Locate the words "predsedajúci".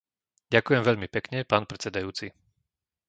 1.69-2.27